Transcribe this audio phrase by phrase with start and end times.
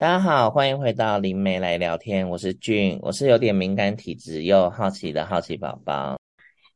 [0.00, 6.18] 大家好，欢迎回到灵媒来聊天，我是俊，我是有点敏感体质又好奇的好奇宝宝。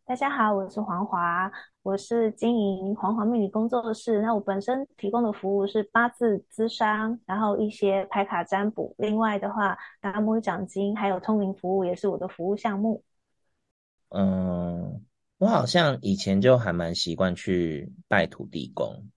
[0.05, 1.51] 大家好，我是黄华，
[1.83, 4.21] 我是经营黄华命理工作室。
[4.21, 8.95] 那我本身提供的服务是八字咨商，然后一些牌卡占卜。
[8.99, 13.03] 另外的话，达摩奖金还有通灵服务也是我的服务项目。
[14.11, 15.03] 嗯，
[15.39, 19.09] 我好像以前就还蛮习惯去拜土地公，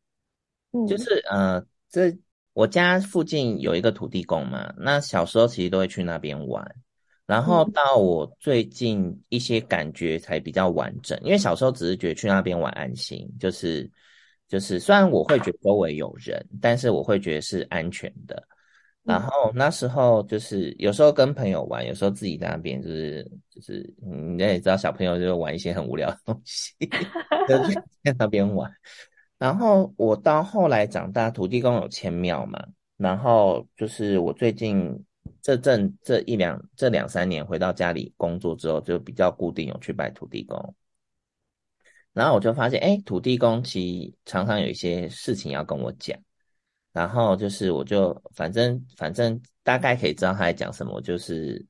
[0.71, 2.17] 嗯，就是呃这。
[2.57, 6.67] 我家附近有一个土地公嘛，那小时候其实都会去那边玩，
[7.27, 13.87] 然后到我最近一些感觉才比较完整，因为小时候只是觉得去那边玩安心，就是
[14.47, 18.41] 就是虽然我会觉得周围有人，但是我会觉得是安全的。
[19.03, 26.73] 然后那时候就是有时候跟朋友玩，有时候自己在那边就是就是你也知道小朋友就玩一些很无聊的东西，
[27.47, 27.79] 就去
[28.17, 28.67] 那边玩。
[29.37, 32.59] 然后我到后来长大，土地公有千庙嘛，
[32.97, 35.05] 然后就是我最近
[35.43, 40.75] 这阵这一两这两三年回到家里工作之后，就比较固定有去拜土地公。
[42.13, 46.17] 然后我就发现，哎，土地公其实常常有一些事情要跟我讲，
[46.91, 51.63] 然后就是我就反正反正大概可以知道他在讲什么，就是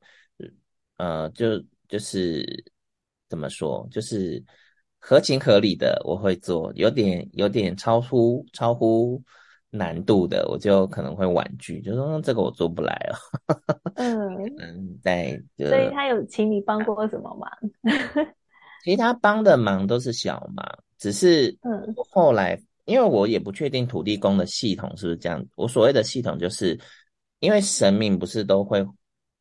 [0.96, 2.64] 呃就就是
[3.28, 4.42] 怎么说，就是。
[5.08, 9.24] 合情合理的我会做，有点有点超乎超乎
[9.70, 13.18] 难度的，我就可能会婉拒，就说这个我做不来了。
[13.96, 17.50] 嗯嗯， 对所以他有请你帮过什么忙？
[18.84, 20.66] 其实他帮的忙都是小忙，
[20.98, 25.42] 只是嗯，后来、嗯、因为我也不确定土地公的系统是不是这样。
[25.56, 26.78] 我所谓的系统，就是
[27.40, 28.86] 因为神明不是都会。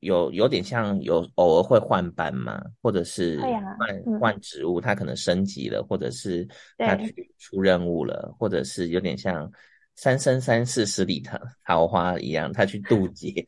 [0.01, 9.51] 有有点像有偶尔会换班嘛，或者是换换职务，他可能升级了，或者是他去出任务了，或者是有点像
[9.97, 13.45] 三生三世十里桃桃花一样，他去渡劫。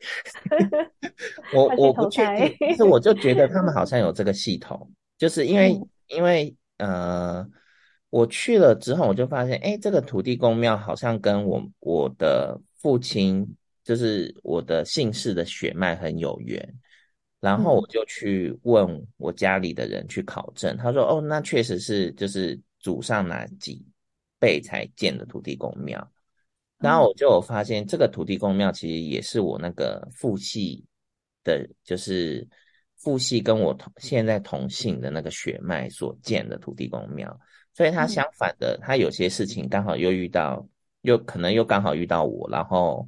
[1.53, 7.47] 我我不确定，但是我就觉得他们好像有这个系统，就是因为因为呃，
[8.09, 13.55] 我去了之后，我就发现，哎，这个土地公庙好像跟我我的父亲。
[13.89, 16.63] 就是我的姓氏的血脉很有缘，
[17.39, 23.83] 然后我就去问我家里的人去考证，他说：“哦，那确实是就是祖上哪几
[24.37, 26.07] 辈才建的土地公庙。”
[26.77, 30.85] 然后我就发现这个土地公庙其实也是我那个父系
[31.43, 32.47] 的，就是
[32.97, 37.35] 父系跟我同现在同姓的那个血脉所建的土地公庙，
[37.73, 40.63] 所以他相反的，他有些事情刚好又遇到，
[41.01, 43.03] 又可能又刚好遇到我，然后。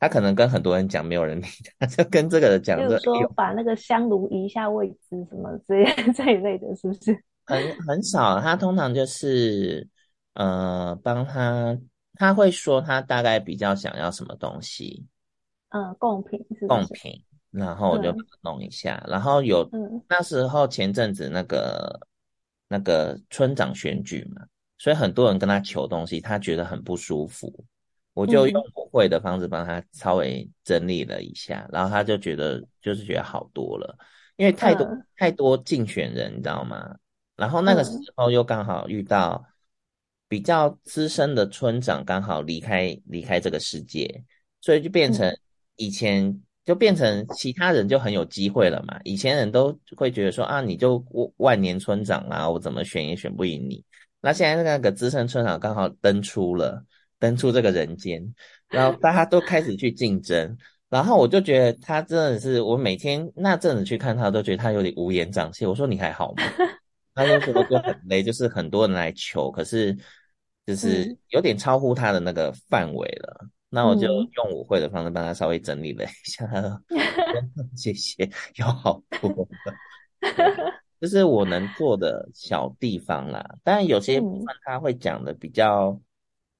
[0.00, 1.46] 他可能跟很多人讲，没有人理
[1.78, 7.24] 他，就跟这个人讲，就说把那个香炉移一下位置，什么这 这一类的，是不是？
[7.46, 9.88] 很很少，他通常就是
[10.34, 11.76] 呃，帮他，
[12.14, 15.06] 他会说他大概比较想要什么东西，
[15.70, 21.98] 嗯，贡品是贡品，然后我就弄一下，嗯、然后有、嗯、那时候前阵子那个
[22.68, 24.42] 那个村长选举嘛，
[24.76, 27.64] 所以很多人跟他求东西，他觉得很不舒服。
[28.18, 33.96] 我就用我会的方式帮他稍微整理了一下，嗯、然后他就觉得就是觉得好多了，
[34.34, 36.96] 因为太多、嗯、太多竞选人，你知道吗？
[37.36, 39.44] 然后那个时候又刚好遇到
[40.26, 44.24] 比较资深的村长刚好离开离开这个世界，
[44.60, 45.32] 所以就变成
[45.76, 48.98] 以前就变成其他人就很有机会了嘛。
[49.04, 51.00] 以前人都会觉得说啊，你就
[51.36, 53.84] 万年村长啊，我怎么选也选不赢你。
[54.20, 56.84] 那现在那个资深村长刚好登出了。
[57.18, 58.22] 登出这个人间，
[58.68, 60.56] 然后大家都开始去竞争，
[60.88, 65.66] 然后我就觉得他真的是，我每天那阵子去看他，都觉得他有点乌烟瘴气。
[65.66, 66.42] 我说你还好吗？
[67.14, 69.96] 他就说就很 累，就是很多人来求，可是
[70.64, 73.46] 就是有点超乎他的那个范围了。
[73.68, 76.48] 那我就用我会的方式帮他稍微整理了一下，
[77.76, 79.28] 谢谢，有好多
[79.64, 83.56] 的，就是我能做的小地方啦。
[83.64, 86.00] 当然有些部分他会讲的比较。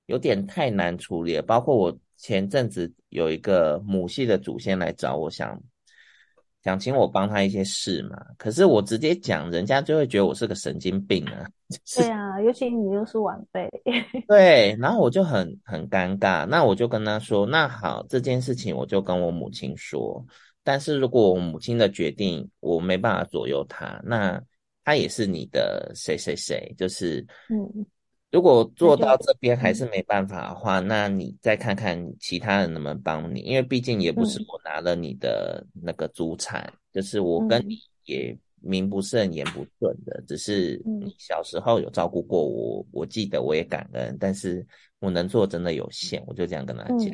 [0.08, 8.16] 有点太难处理了，包括我前阵子有一个母系的祖先来找我想，想想请我帮他一些事嘛。
[8.38, 11.46] 可是我直接讲，人家就会觉得我是个神经病啊。
[11.68, 13.68] 就是、对啊，尤其你又是晚辈。
[14.26, 16.46] 对，然后我就很很尴尬。
[16.46, 20.24] 那我就跟他说：“那好，这件事情我就跟我母亲说。
[20.64, 24.42] 但是如果我母亲的决定我没办法左右他，那
[24.84, 27.20] 他也是你的谁谁谁，就是
[27.50, 27.86] 嗯。”
[28.30, 44.66] 如果做到这边还是没办法的话，那你再看看其他人能不能帮你，因为毕竟也不是我拿了你的那个主产，就是我跟你也名不正言不顺的，只是你小时候有照顾过我，我记得我也感恩，但是
[44.98, 47.08] 我能做真的有限，我就这样跟他讲。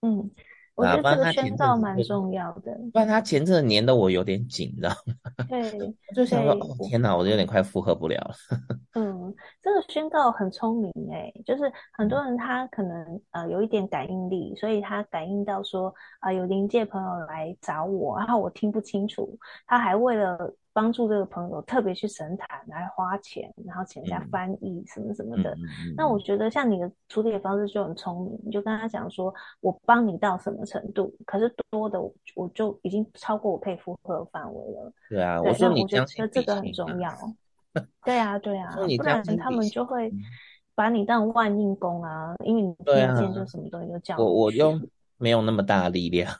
[0.00, 0.30] 嗯，
[0.80, 2.76] 我觉得这个宣告蛮重要的。
[2.92, 5.14] 不然他前阵子黏得我有点紧，知道吗？
[5.48, 5.62] 对，
[6.14, 8.34] 就想说，哦天哪，我有点快负荷不了了。
[8.94, 15.88] 嗯，这个宣告很聪明哎，就是很多人他可能呃有一点感应力，所以他感应到说
[16.20, 20.54] 啊、呃、有灵界朋友来找我，然后我听不清楚，他还为了。
[20.72, 25.50] 帮助这个朋友特别去神坛来花钱，然后请人家翻译什么什么的。
[25.54, 32.00] 嗯、那我觉得像你的处理的方式就很聪明，你就跟他讲说，我帮你到什么程度，可是多的
[32.34, 34.92] 我就已经超过我可以负荷的范围了。
[35.08, 37.12] 对啊，对我觉得这个很重要。
[38.04, 40.12] 对啊，对啊，不然他们就会
[40.74, 44.80] 把你当万应公啊，因为你听见就什么东西都叫我，我又
[45.18, 46.32] 没有那么大的力量。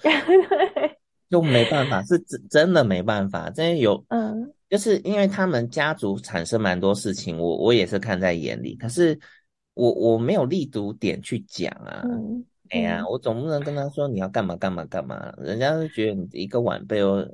[0.00, 0.12] 对。
[1.34, 3.50] 就没办法，是真真的没办法。
[3.50, 8.76] 真的有，嗯，就是因为他们家族产生蛮多事情，我我也是看在眼里。
[8.76, 9.18] 可是
[9.74, 12.02] 我我没有立足点去讲啊。
[12.04, 17.28] 嗯，哎呀，我总不能跟他说你要干嘛干嘛干嘛，人家就觉得你一个晚辈哦。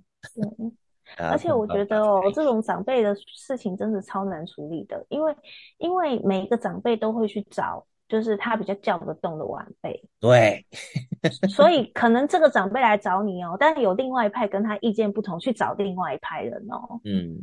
[0.58, 0.73] 嗯，
[1.20, 5.37] 而且我觉得 哦，这种长辈的事情真的超难处理的，因为
[5.76, 7.87] 因为每一个长辈都会去找。
[8.11, 10.67] 就是他比较叫得动的晚辈，对，
[11.49, 17.01] 所以可能这个长辈来找你哦，但是有另外一派跟他意见不同，去找另外一派人哦。
[17.05, 17.39] 嗯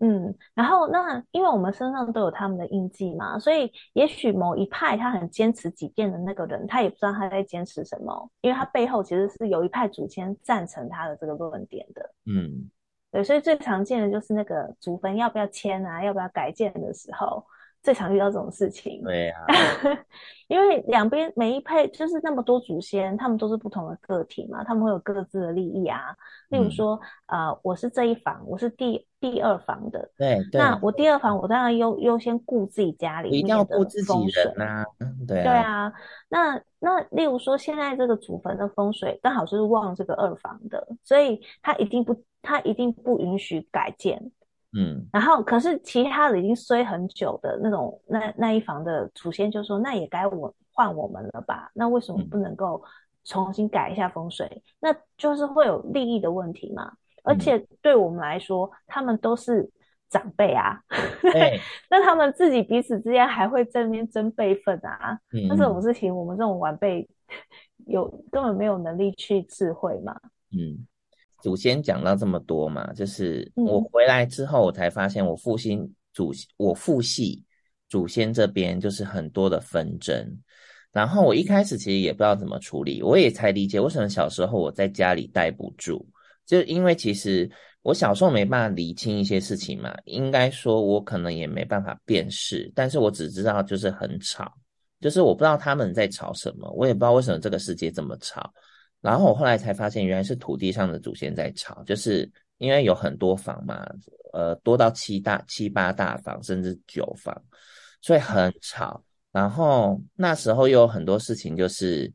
[0.00, 12.10] 嗯，然后那因为我们身上都有他们的印记嘛，所以也许某一派他很坚持己见的那个人，他也不知道他在坚持什么，因为他背后其实是有一派祖先赞成他的这个论点的。
[12.26, 12.68] 嗯，
[13.10, 17.42] 对，所以最常见的就是那个祖坟要不要迁啊，要不要改建的时候。
[17.82, 19.54] 最常遇到这种事情，对呀、啊，
[20.46, 26.14] 因为两边每一派就是那么多祖先，他们都是不同的个体嘛，他们会有各自的利益啊。
[26.48, 34.84] 例如说，嗯、呃，我是这一房，我是第第二房的，对，对那我第二房，我当然优优先顾自己家里一定要顾自己人啊，
[35.26, 35.92] 对啊，对啊。
[36.28, 44.30] 那那例如说，现在这个祖坟的风水刚好就是旺这个二房的，所以他一定不，他一定不允许改建。
[44.74, 51.70] 嗯，然后可是其他的已经衰很久的那种那那一房的祖先就说，那也该我换我们了吧？
[51.74, 52.82] 那为什么不能够
[53.24, 54.46] 重新改一下风水？
[54.46, 56.90] 嗯、那就是会有利益的问题嘛。
[57.22, 59.70] 而且对我们来说，嗯、他们都是
[60.08, 60.80] 长辈啊，
[61.34, 61.60] 欸、
[61.90, 65.18] 那他们自己彼此之间还会在那边争辈分啊。
[65.32, 67.06] 嗯，那这种事情我们这种晚辈
[67.86, 70.18] 有根本没有能力去智慧嘛。
[70.50, 70.86] 嗯。
[71.42, 77.44] 祖先讲到这么多嘛，就是我回来之后，我才发现我父亲祖我父系
[77.88, 80.24] 祖先这边就是很多的纷争，
[80.92, 86.06] 然后我一开始其实也不知道怎么处理，我也才理解为什么小时候我在家里待不住，
[86.46, 87.50] 就因为其实
[87.82, 94.52] 我小时候没办法理清一些事情嘛，应该说我可能也没办法辨识，但是我只知道就是很吵，
[95.00, 98.52] 就是我不知道他们在吵什么，我也不知道为什么这个世界这么吵。
[99.02, 103.84] 然后我后来才发现，原来是土地上的祖先在吵，就是因为有很多房嘛，
[104.32, 107.36] 呃，多到七大、七八大房，甚至九房，
[108.00, 109.04] 所以很吵。
[109.32, 112.10] 然后那时候又有很多事情，就是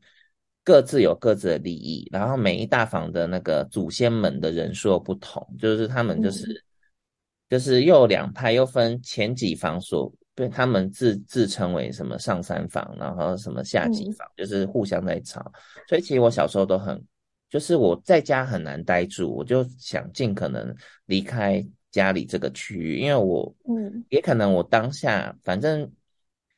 [0.64, 6.62] 各自有各自的利益，然后每一大房的那个祖先们的人数不同，就是他们就是、嗯、
[7.50, 10.12] 就是又有两派，又分前几房所。
[10.38, 15.44] 对，他们自自称为什么上三房，然后什么下几房，嗯、就是互相在吵。
[15.88, 17.04] 所以其实我小时候都很，
[17.50, 20.72] 就是我在家很难待住，我就想尽可能
[21.06, 25.90] 离开家里这个区域，因为我，嗯，也可能我当下，反正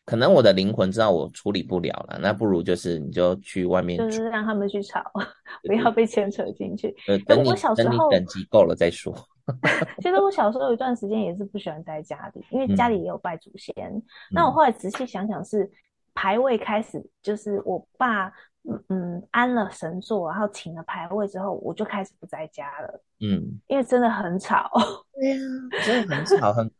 [0.04, 5.02] 可能我的灵魂知道我处理不了了，那不如就是你就去外面，就是让他们去吵，
[5.62, 6.94] 不要被牵扯进去。
[7.08, 9.16] 呃，等你等你等级够了再说。
[10.02, 13.74] 其实我小时候有一段时间也是不喜欢在家里，因为家里也有拜祖先。
[13.88, 15.70] 嗯、那我后来仔细想想，是
[16.14, 18.32] 牌位开始，就是我爸
[18.88, 23.02] 嗯安了神座，然后请了牌位之后，我就开始不在家了。
[23.20, 24.70] 嗯，因为真的很吵。
[25.14, 25.36] 对呀，
[25.84, 26.70] 真的很吵，很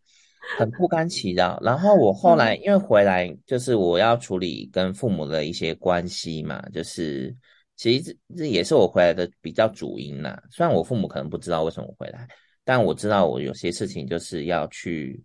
[0.59, 1.59] 很不甘其扰。
[1.63, 7.35] 然后我后来因为回来，就是我要处理跟父母的一些关系嘛，就是
[7.77, 10.39] 其实这也是我回来的比较主因呐。
[10.51, 12.27] 虽然我父母可能不知道为什么我回来。
[12.65, 15.23] 但我知道我有些事情就是要去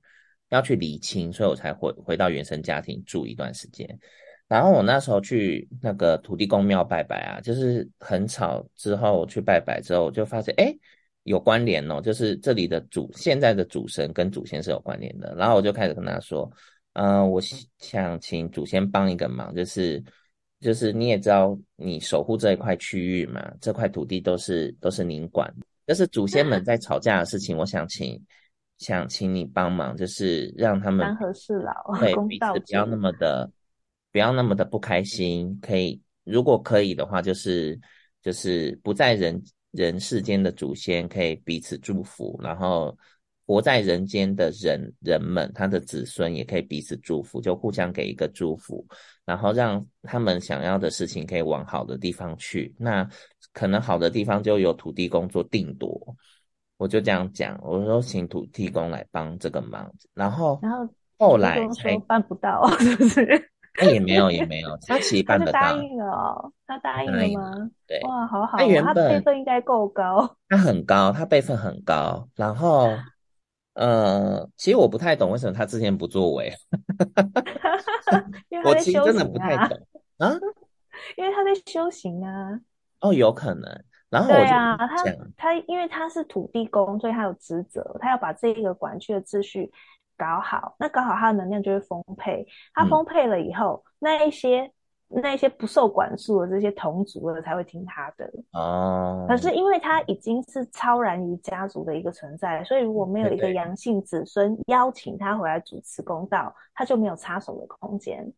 [0.50, 3.88] 要去理清，所以我才回回到原生家庭住一段时间。
[4.48, 8.64] 然后我那时候去那个土地公庙拜拜啊，就是很吵。
[8.76, 10.72] 之后去拜拜之后，我就发现哎，
[11.24, 15.34] 有关联哦，就是这里的主现在的主神跟祖先是有关联的。
[15.36, 16.48] 然后我就开始跟他说，
[16.94, 17.42] 嗯、我
[17.80, 20.02] 想请祖先帮一个忙，就是
[20.62, 25.52] 就是你也知道，你守护这一块区域嘛，这块土地都是都是您管。
[25.86, 28.22] 就是祖先们 在吵架的事情，我想请
[28.78, 33.50] 想请你帮忙，就是让他们三和事佬，对彼此不要那么的
[34.12, 37.80] 不要那么的不开心，可以如果可以的话，就是
[38.22, 42.98] 就是不在人人世间的祖先可以彼此祝福，然后
[43.46, 48.86] 活在人间的人人们，他的子孙也可以彼此祝福，就互相给一个祝福，
[49.24, 52.74] 然后让他们想要的事情可以往好的地方去。
[52.80, 53.08] 那
[53.56, 55.90] 可能好的地方就有土地公做定夺。
[56.76, 60.86] 我就这样讲，我说请土地公来帮这个忙，然后然后
[61.18, 63.50] 后来才办不到， 是不是？
[63.80, 65.60] 那也没有也没有，他其实办得到。
[65.60, 67.72] 他答应了哦，他答应了吗？
[67.88, 72.28] 对，哇，好好，他原本辈分应该够高，他很高，他辈分很高。
[72.36, 72.90] 然后，
[73.76, 76.54] 呃，其实我不太懂为什么他之前不作为，
[78.66, 79.78] 我其实真的不太懂
[80.18, 80.34] 啊，
[81.16, 82.60] 因为他在修行啊。
[83.02, 83.84] 哦，有可能。
[84.10, 85.04] 然后我对啊，他
[85.36, 89.70] 他因为他是土地公，所以他有职责，他要把这个管区的秩序
[90.18, 90.76] 搞好。
[90.80, 92.46] 那搞好，他的能量就会丰沛。
[92.74, 94.72] 他丰沛了以后，嗯、那一些
[95.08, 99.26] 那一些不受管束的这些同族的才会听他的哦。
[99.28, 108.32] 可是因为他已经是超然于家族的一个存在，所以如果没有一个阳性子孙邀请他回来主持公道，他就没有插手的空间。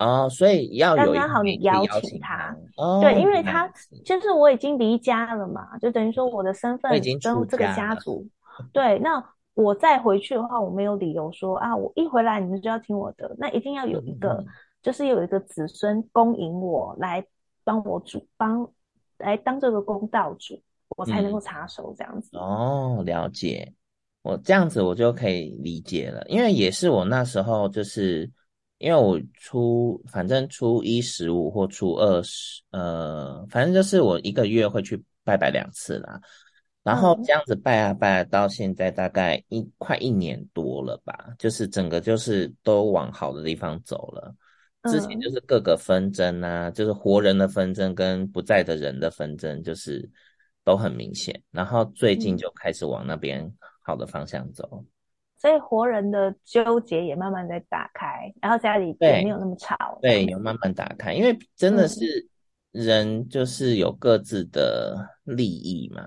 [0.00, 3.70] 哦，所以要有刚刚好你邀请他，哦、对，因为他
[4.02, 8.26] 就是我已经离家了嘛，就等于说我的身份已经跟这个家族，
[8.72, 14.46] 对，那我再回去的话，我没有理由说啊，我一回来你们就要听我的，那一定要有一个，嗯、
[14.82, 17.22] 就是有一个子孙恭迎我来
[17.62, 18.66] 帮我主帮
[19.18, 20.58] 来当这个公道主，
[20.96, 22.30] 我才能够插手这样子。
[22.32, 23.70] 嗯、哦，了解，
[24.22, 28.30] 我这样子我就可以理解了，因为也是我那时候就是。
[28.80, 36.18] 因为我初反正初一十五或初二十，呃，反正就是我一个月会去拜拜两次啦。
[36.82, 44.34] 然后这样子拜啊拜啊，到现在大概一快一年多了吧，就是整个就是都往好的地方走了。
[44.90, 50.08] 之前就是各个纷争啊，就是活人的纷争跟不在的人的纷争，就是
[50.64, 51.38] 都很明显。
[51.50, 53.46] 然后最近就开始往那边
[53.82, 54.82] 好的方向走。
[55.40, 59.98] 所以活人的纠结也慢慢在打开，然后家里也没有那么吵。
[60.02, 62.28] 对，有慢慢打开，因为真的是
[62.72, 64.94] 人就是有各自的
[65.24, 66.02] 利益嘛。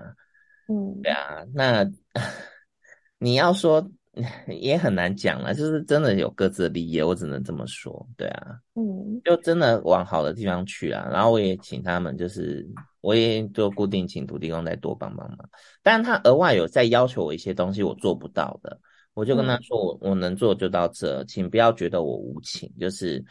[0.68, 1.84] 嗯，对啊，那
[3.18, 3.84] 你要说
[4.46, 8.06] 也很难讲了，就是真的有各自的利益，我只能这么说。
[8.16, 11.08] 对啊，嗯，就真的往好的地方去啊。
[11.10, 12.64] 然后我也请他们，就是
[13.00, 15.50] 我也就固定请土地公再多帮帮忙，
[15.82, 18.78] 但是他额外有在要求我一些东西，我做不到的。
[19.14, 22.68] 我就跟他说，我我能做就到这，嗯、请不要觉得我无情。
[22.78, 23.24] 就是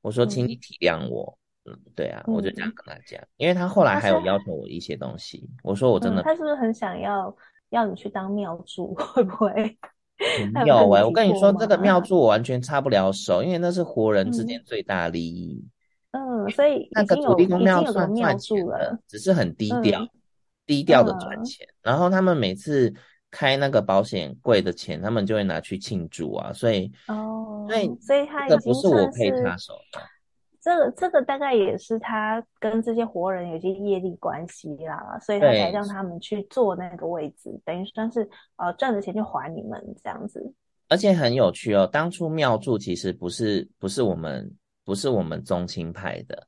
[0.00, 1.38] 我说，请你体谅我。
[1.66, 5.46] 嗯，嗯，对啊，我就这样跟他讲，因为他后来还有要求我一些东西。
[5.62, 7.36] 我说我真的、嗯，他是不是很想要
[7.68, 8.94] 要你去当庙祝？
[8.96, 9.52] 会不会？
[10.54, 15.62] 没有哎、欸，我跟你说，这个庙祝我完全插不了手，因为那是活人之间最大利益。
[16.12, 20.08] 嗯，所以那个土地公庙算赚钱了，只是很低调，嗯、
[20.66, 21.66] 低调的赚钱。
[21.66, 22.94] 嗯、然后他们每次。
[23.30, 30.00] 开那个保险柜的钱，他们就会拿去庆祝啊，所以哦，所以所以他已经不是我可以插手的。
[30.62, 40.52] 这个这个大概也是他跟这些活人有些业力关系啦，所以他才让他们去坐那个位置，等于算是呃赚的钱就还你们这样子。
[40.88, 46.46] 而且很有趣哦，当初庙祝其实不是不是我们不是我们宗亲派的。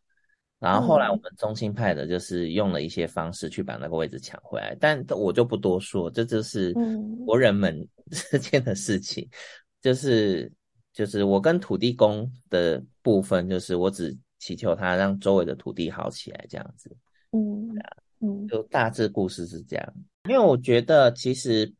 [0.62, 6.72] 然后后来我们中心派的就是用了一些方式去把那个位置抢回来，但我就不多说，这就是
[7.26, 9.28] 国人们 之间的事情。
[9.80, 10.50] 就是
[10.92, 16.96] 就是我跟土地公的部分，就是我只祈求他让周围的土地好起来，这样子。
[17.32, 17.68] 嗯，
[18.20, 19.94] 嗯，就大致故事是这样。
[20.28, 21.72] 因为我觉得其实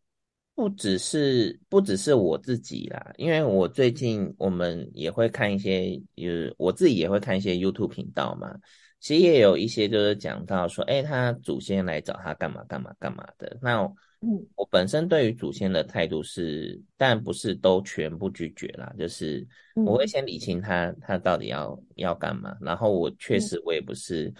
[0.54, 8.54] 不只是不只是我自己啦，因为我最近我们也会看一些，呃，我自己也会看一些 YouTube 频道嘛。
[9.00, 13.58] 其实也有一些就是讲到说，哎，他祖先来找他干嘛干嘛干嘛的。
[13.60, 13.80] 那
[14.20, 19.44] 嗯，我本身对于祖先的态度是，但不是都全部拒绝啦，就是
[19.74, 22.56] 我会先理清他他到底要要干嘛。
[22.60, 24.32] 然后我确实我也不是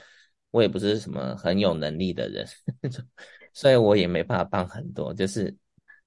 [0.51, 2.47] 我也不是什么很有能力的人，
[3.55, 5.53] 所以我也没办法帮很多，就是。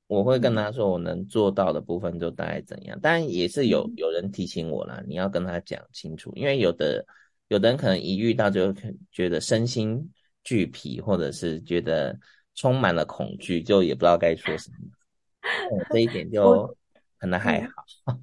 [0.08, 7.04] 我会跟他说，我能做到的部分就大概怎样，但也是有有人提醒我啦，你要跟他讲清楚，因为有的
[7.48, 8.74] 有的人可能一遇到就
[9.12, 10.12] 觉得身心
[10.44, 12.16] 俱疲，或者是觉得
[12.54, 14.78] 充满了恐惧，就也不知道该说什么。
[15.90, 16.78] 这一点就
[17.18, 18.16] 可能还好。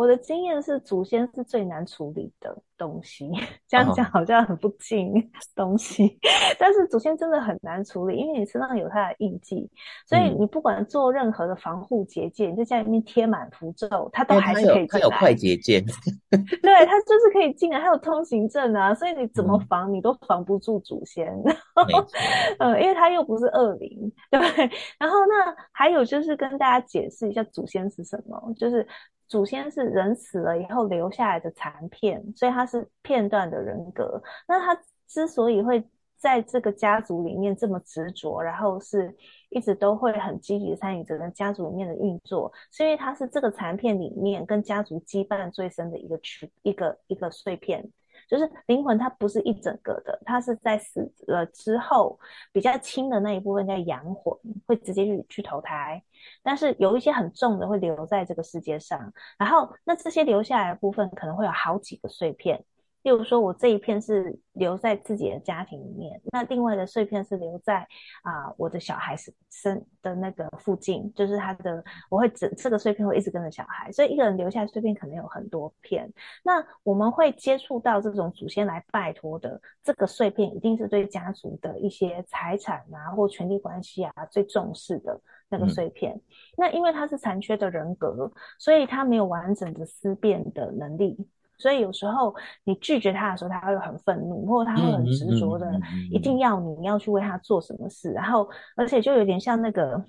[0.00, 3.30] 我的经验是，祖先是最难处理的东西。
[3.68, 5.12] 这样讲好像很不敬
[5.54, 9.70] 东西，哦、但是祖先真的很难处理，因为你身上有他的印记，
[10.06, 14.88] 所以你不管做任何的防护结界，嗯、你在家里面贴满符咒，它都还是可以进来。
[14.88, 15.84] 它有，快捷键，
[16.30, 21.26] 对，它就是可以进来，还有通行证啊，所以你怎么防，你都防不住祖先。
[21.76, 24.40] 嗯，嗯，因为它又不是恶灵，对。
[24.98, 28.86] 然后那还有就是跟大家解释一下祖先是什么，就是。
[29.30, 34.20] 祖先是人死了以后留下来的残片，所以他是片段的人格。
[34.48, 35.82] 那他之所以会
[36.16, 39.16] 在这个家族里面这么执着，然后是
[39.48, 47.88] 一直都会很积极参与整个家族里面的运作，是因为他是这个残片里面跟家族羁绊最深的一个区，一个一个碎片。
[48.30, 52.16] 就是灵魂，它不是一整个的，它是在死了之后
[52.52, 54.32] 比较轻的那一部分叫阳魂，
[54.66, 56.00] 会直接去去投胎。
[56.42, 62.64] 但是有一些很重的会留在这个世界上，然后那这些留下来的部分可能会有好几个碎片。
[63.02, 67.86] 例如说，我这一片是留在自己的家庭里面，那另外的碎片是留在
[68.22, 69.16] 啊、呃、我的小孩
[69.50, 76.12] 身的那个附近，就是他的，我会这这个碎片会一直跟着小孩，所以一个人留下的碎片可能有很多片。
[76.44, 86.14] 那我们会接触到这种祖先来拜托的这个碎片，一定是对家族的一些财产啊或权力关系啊最重视的那个碎片。
[86.14, 86.22] 嗯、
[86.58, 91.26] 那因为他是残缺的人格，所以他没有完整的思辨的能力。
[91.60, 95.70] 所以有时候你拒绝他的时候，他会很愤怒，或者他会很执着的，
[96.10, 98.10] 一定要你要去为他做什么事。
[98.12, 100.02] 然后，而且就有点像那个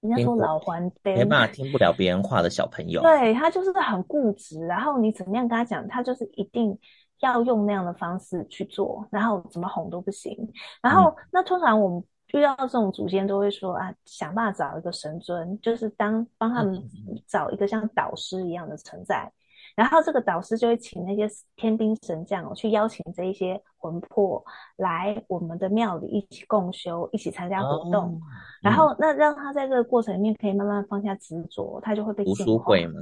[0.00, 3.00] 人家说老还爹，没办法听不了别人话的小朋友。
[3.02, 6.76] 对，他就是很固执，然后你怎么样跟他讲，他就是一定
[7.20, 10.36] 要用那样的方式去做，然后怎么哄都不行。
[10.82, 16.82] 然后，嗯、那通常我们遇到这种祖先都会说啊，想办法找一个神尊，就是当帮他们
[17.26, 19.32] 找一个像导师一样的存在。
[19.74, 24.44] 然后这个导师就会请那些天兵神将哦，去邀请这一些魂魄
[24.76, 28.04] 来我们的庙里一起共修，一起参加活动。
[28.04, 28.20] 哦、
[28.62, 32.24] 然后那让他在这个过程里面可以慢慢放下执着，他就会被。
[32.24, 33.00] 读书会嘛，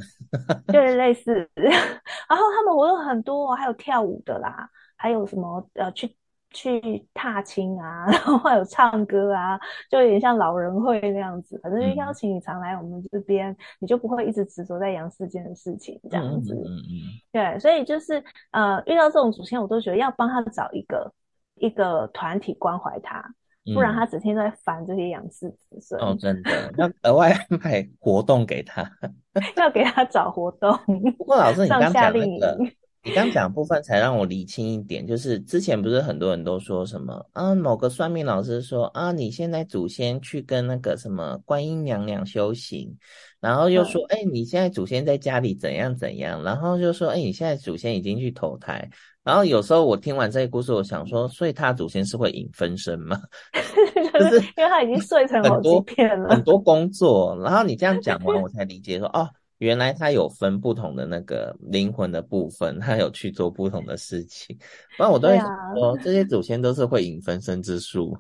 [0.69, 1.49] 对，类似。
[1.55, 6.17] 然后他们活动很多，还有跳舞的啦，还有什么呃去。
[6.53, 9.59] 去踏青啊， 然后还有唱歌啊，
[9.91, 11.59] 就有点像老人会那样子。
[11.63, 16.55] 反正就邀请你常来我们这边，嗯、你就不会一直执着在阳世间的事情这样子。
[16.55, 16.93] 嗯嗯嗯、
[17.33, 21.13] 对，所以就是呃，遇到这种祖先，我都觉得要帮他找一个
[21.57, 23.19] 一个团体关怀他，
[23.67, 26.01] 嗯、不然他整天都在烦这些阳世子孙。
[26.01, 28.83] 哦，真的，要额外安排活动给他，
[29.57, 30.77] 要给他找活动。
[31.17, 32.59] 不过老师，你刚讲那个。
[33.05, 42.97] 你刚讲部分才让我理清一点，就是之前不是很多人都说什么啊，某个算命老师说啊，你现在祖先去跟那个什么观音娘娘修行，
[43.41, 48.89] 然后又说，哎、欸，你现在祖先在家里怎样怎样，然后就说，哎、欸，你现在祖先已经去投胎，
[49.25, 53.21] 然后有时候我听完这个故事，我想说，所以他祖先是会引分身吗？
[54.15, 59.29] 就是因为他已经碎成好几片了，很多工作，然后你这样讲完，我才理解说，哦。
[59.63, 64.59] 原来他有分不同的那个灵魂的部分，他有去做不同的事情。
[64.97, 68.13] 不然我都会说，啊、这些祖先都是会引分身之术，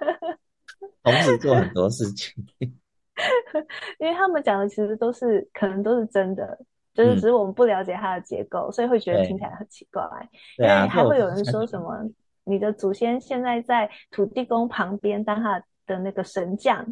[1.04, 2.42] 同时做很多事情。
[4.00, 6.58] 因为他们讲的其实都是可能都是真的，
[6.94, 10.02] 就是只是我们不了解它的结构，嗯、所以会觉得听起来很奇怪。
[10.56, 12.02] 对因为还会有人说什么，
[12.44, 16.82] 你的祖先现在在土地公旁边当他的那个神将。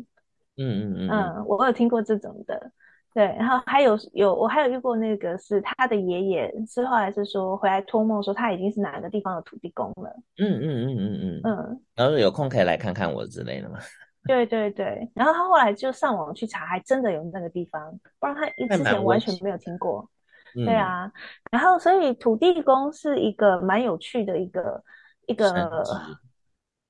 [0.59, 2.71] 嗯嗯嗯嗯，我有听过这种的。
[3.15, 10.13] 对，然后还有有我还有遇过那个是他的爷爷，是后来是说回来托梦说他已经是哪个地方的土地公了。
[10.37, 11.41] 嗯嗯嗯嗯嗯嗯。
[11.45, 13.79] 嗯，然后有空可以来看看我之类的吗？
[14.27, 20.11] 对对对，然后他后来就上网去查，还真的有那个地方，不然他一之前完全没有听过。
[20.53, 21.09] 对啊，
[21.53, 24.83] 然后所以土地公是一个蛮有趣的一个
[25.27, 26.19] 一个，职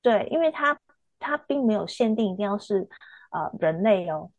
[0.00, 0.78] 对，因为他
[1.18, 2.88] 他并没有限定一定要是
[3.30, 4.30] 呃人类哦。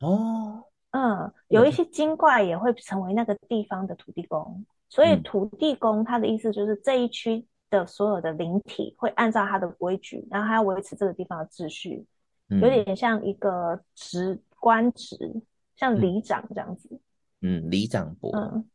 [0.00, 0.64] 哦。
[0.92, 12.06] 嗯，有一些精怪也会成为那个地方的土地公，所以土地公他的意思就是这一区的所有的灵体会按照他的规矩，然后他要维持这个地方的秩序，
[12.48, 15.16] 有点像一个职官职，
[15.76, 17.00] 像里长这样子。
[17.40, 18.30] 嗯，里长伯。
[18.36, 18.68] 嗯，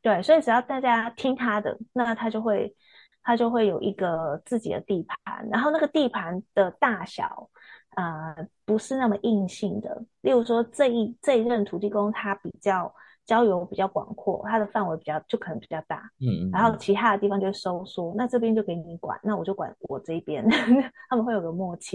[0.00, 2.76] 对，所以只要大家听他的，那他就会
[3.24, 7.50] 他就会有一个自己的地盘，然后那个地盘的大小。
[7.94, 10.02] 啊、呃，不是那么硬性的。
[10.22, 12.92] 例如说，这一这一任土地公他比较
[13.26, 20.46] 交友比较广阔，他的范围比较就可能比较大，嗯，嗯，然后其他的地方就收缩，那这边就给你管，那我就管我这边，
[21.08, 21.94] 他们会有个默契。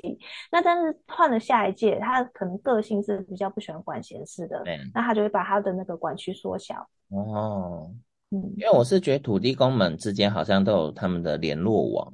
[0.52, 6.76] 那但是换了下一届，他可能个性是比较不喜欢管闲事的，对，那他就会把他的那个管区缩小。
[7.10, 7.92] 哦，
[8.32, 12.12] 嗯，因为我是觉得土地公们之间好像都有他们的联络网。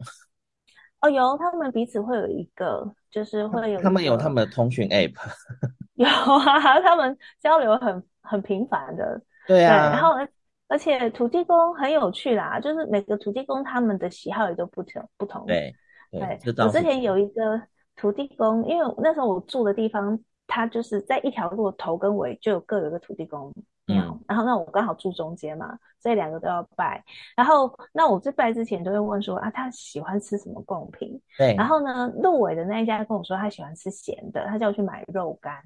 [1.06, 5.14] 哦，有，他们彼此会有一个，就是会有他们有他们的通讯 App，
[5.96, 10.14] 有啊，他们交流很很频繁的，对啊，对，然后
[10.68, 15.76] 而且土地公很有趣啦，就是每个土地公他们的喜好也都不同不同，对。
[16.12, 17.62] 对，对我之前有一个
[17.98, 23.54] 土地公，因为那时候我住的地方，他就是在一条路头跟尾就有各有一个土地公。
[23.88, 27.04] 嗯，然后那我刚好住中间嘛，所以两个都要拜。
[27.36, 31.22] 然后那我在拜之前都会问说啊，他喜欢吃什么贡品？
[31.38, 31.54] 对。
[31.56, 35.62] 然后呢，路尾的那一家跟我说他喜欢吃咸的，他叫我去买肉干。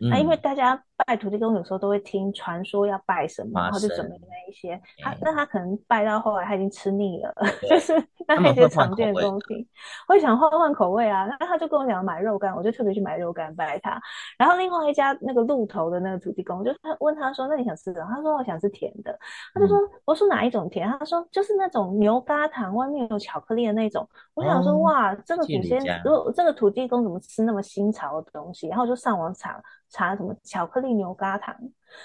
[0.00, 4.80] 那、因为大家拜土地公有时候都会听传说要拜什么，然后就准备那一些。
[4.98, 7.34] 他那他可能拜到后来他已经吃腻了，
[7.68, 7.92] 就 是
[8.26, 9.68] 那一些常见的东西，
[10.06, 11.26] 会想换换口味啊。
[11.26, 14.00] 那他就跟我讲买肉干，我就特别去买肉干拜他。
[14.38, 19.18] 然后另外一家那个鹿头的那个土地公，就他问他说：“那你想吃什么？”他说：“我想吃甜的。”
[19.54, 29.60] 他就说：“嗯、我说哪一种甜？”他说：“就是那种牛轧糖，外面有巧克力的那种。”我想说：“哇，这个祖先，如果这个土地公怎么吃那么新潮的东西？”然后就上网查。
[29.90, 31.54] 查什么巧克力牛轧糖，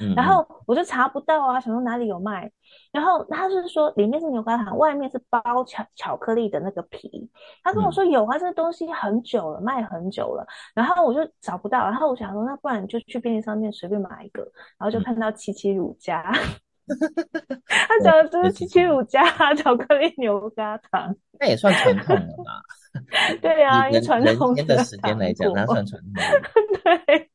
[0.01, 2.49] 嗯，然后我就查不到啊，想说哪里有卖，
[2.91, 7.29] 然后他是说里面是牛轧糖，外面是包巧巧克力的那个皮。
[7.63, 10.45] 他跟我说有啊，这个东西很久了，卖很久了。
[10.73, 14.41] 然后我就找不到，然后我想说那不然就去便利商店随便买一个，
[14.77, 16.21] 然后就看到七七乳加，
[16.87, 19.23] 嗯、他讲的就是七七乳加
[19.55, 22.61] 巧克力牛轧糖，那也算传统的吧？
[23.41, 26.13] 对啊，以传统的时间来讲，那算传统。
[27.05, 27.29] 对。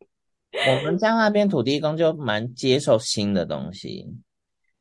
[0.67, 4.07] 我们家那边土地公就蛮接受新的东西，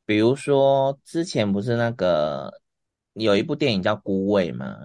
[0.06, 2.52] 比如说之前不是那个
[3.14, 4.76] 有一部电影叫《孤味》吗？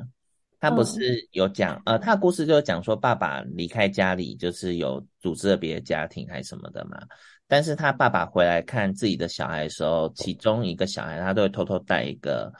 [0.61, 6.99] 他不是有讲、嗯、呃，他的故事就是讲说爸爸离开家里，就是有组织了别的家庭还是什么的嘛。
[7.47, 12.51] 但是他爸爸回来看自己的小孩的时候，其中一个小孩他都会偷偷带一个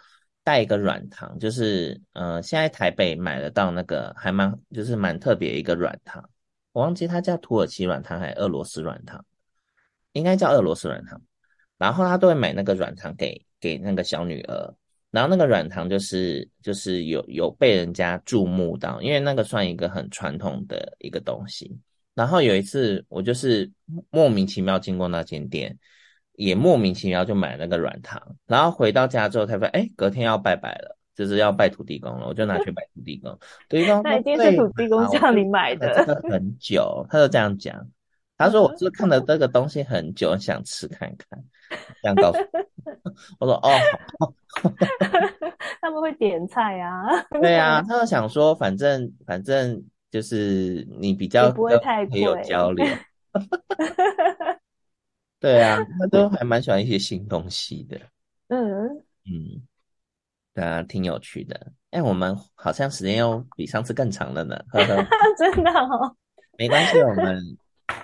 [0.46, 6.24] 带一个软糖，就是呃，现在台北买得到那个还蛮就是蛮特别一个软糖。
[6.80, 9.26] 我忘记它叫土耳其软糖还是俄罗斯软糖，
[10.14, 11.22] 应该叫俄罗斯软糖。
[11.78, 14.74] 然后他都会买那个软糖给给那个小女儿，
[15.12, 21.78] 然后那个软糖就是就是有有被人家注目到，因为那个算一个很传统的一个东西。
[22.16, 23.70] 然后有一次我就是
[24.10, 25.78] 莫名其妙经过那间店，
[26.34, 30.99] 也莫名其妙就买那个软糖，然后回到家之后才发现，哎，隔天要拜拜了。
[31.20, 33.38] 就是要拜土地公了，我就拿去拜土地公。
[33.68, 35.94] 土地公，那一定是土地公叫你买的。
[35.94, 37.86] 这个很久，他就这样讲。
[38.38, 41.44] 他说：“我是看了这个东西很久，想吃看看。”
[42.02, 42.48] 这样告诉我。
[43.40, 43.70] 我说：“哦，
[44.18, 44.34] 好。
[45.82, 47.22] ”他们会点菜啊。
[47.32, 52.86] 对啊，他就想说，反正反正就是你比较不会太贵，有交流。
[55.42, 58.00] 对啊，他都还蛮喜欢一些新东西的。
[58.48, 58.88] 嗯
[59.26, 59.68] 嗯。
[60.60, 61.56] 啊，挺有趣的。
[61.92, 64.56] 哎、欸，我们好像时间又比上次更长了呢。
[64.70, 66.16] 呵呵 真的哦，
[66.58, 67.58] 没关系，我们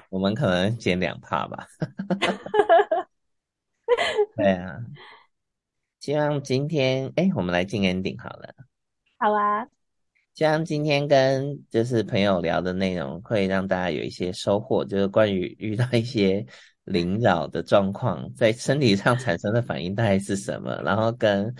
[0.10, 1.68] 我们可能减两帕吧。
[4.36, 4.80] 对啊，
[6.00, 8.56] 希望今天哎、欸，我们来进 ending 好了。
[9.20, 9.68] 好啊。
[10.34, 16.44] 希望今天跟就是朋友聊的内容，会让大家有一些收获，就是关于遇到一些
[16.84, 21.54] 灵扰的状况，在身体上产生的反应大概是什么，然后跟。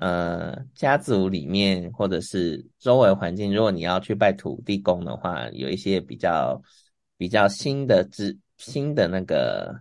[0.00, 6.58] 呃，家族里面或者是周围环境，如果你要去拜土地公的话，有一些比较
[7.18, 9.78] 比较新的知新的那个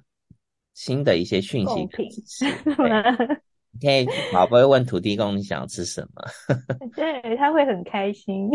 [0.74, 1.88] 新的一些讯息，
[3.72, 6.22] 你可以宝贝问土地公你想要吃什么？
[6.98, 8.50] 对，他会很开心。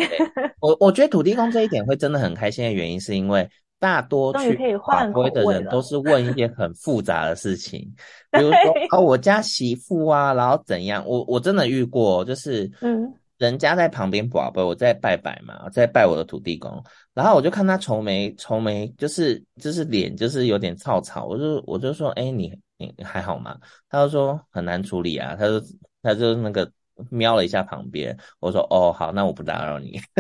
[0.61, 3.49] 我我觉得土地公这一点会真的很开心的原因，是因为。
[3.85, 7.81] 大多去法规的人都是问一些很复杂的事情，
[8.33, 11.05] 比如说哦，我家媳妇啊，然后怎样？
[11.07, 23.55] 我我真的遇过，就是嗯，人家在旁边宝贝，我在拜拜嘛，在拜我的土地公，然后我就看他愁眉愁眉，就是就是脸就是有点燥燥，我就我就说，哎，你你还好吗？
[23.91, 25.61] 他就说很难处理啊，他就
[26.03, 26.67] 他就那个
[27.11, 30.01] 瞄了一下旁边，我说哦好，那我不打扰你。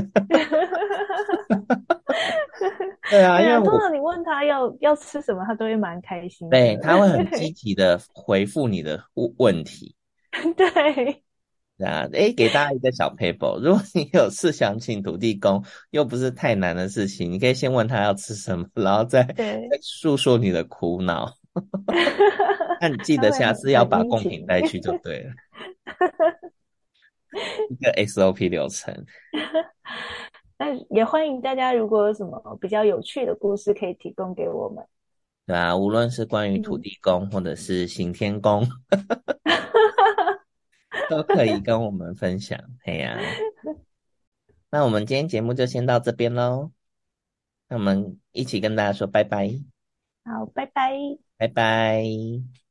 [3.10, 6.56] 对啊，因为通常你问他要要吃什么，他都会蛮开心的。
[6.56, 9.94] 对，他会很积极的回复你的问问题。
[10.56, 11.22] 对，
[11.76, 21.32] 对啊，哎，给大家一个小 paper，如果你有事想请土地公，又不是太难的事情，你可以先问他要吃什么， 然后再再诉说你的苦恼。
[22.80, 25.30] 那你记得下次要把贡品带去就对了。
[27.70, 28.94] 一个 SOP 流程。
[30.56, 34.84] 那也欢迎大家，如果有什么比较有趣的故事，可以提供给我们。
[35.46, 38.66] 对啊，无论是关于土地公，或者是行天宫，
[41.10, 42.58] 都可以跟我们分享。
[42.84, 43.18] 哎呀，
[44.70, 46.70] 那我们今天节目就先到这边喽。
[47.68, 49.50] 那我们一起跟大家说拜拜。
[50.24, 50.92] 好，拜拜。
[51.36, 52.63] 拜拜。